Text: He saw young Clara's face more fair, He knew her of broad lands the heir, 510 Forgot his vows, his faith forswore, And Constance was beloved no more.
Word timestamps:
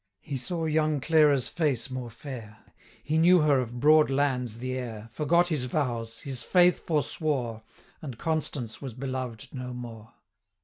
He 0.21 0.35
saw 0.35 0.65
young 0.65 0.99
Clara's 0.99 1.47
face 1.47 1.91
more 1.91 2.09
fair, 2.09 2.65
He 3.03 3.19
knew 3.19 3.41
her 3.41 3.59
of 3.59 3.79
broad 3.79 4.09
lands 4.09 4.57
the 4.57 4.71
heir, 4.75 5.09
510 5.11 5.13
Forgot 5.13 5.47
his 5.49 5.65
vows, 5.65 6.19
his 6.21 6.41
faith 6.41 6.87
forswore, 6.87 7.61
And 8.01 8.17
Constance 8.17 8.81
was 8.81 8.95
beloved 8.95 9.49
no 9.51 9.75
more. 9.75 10.15